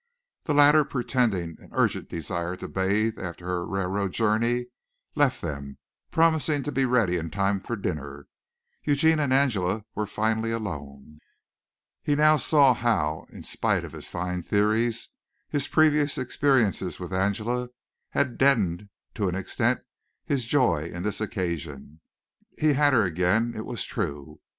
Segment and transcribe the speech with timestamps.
[0.45, 4.65] The latter pretending an urgent desire to bathe after her railroad journey,
[5.13, 5.77] left them,
[6.09, 8.25] promising to be ready in time for dinner.
[8.83, 11.19] Eugene and Angela were finally alone.
[12.01, 15.09] He now saw how, in spite of his fine theories,
[15.49, 17.69] his previous experiences with Angela
[18.09, 19.81] had deadened to an extent
[20.25, 22.01] his joy in this occasion.
[22.57, 24.39] He had her again it was true.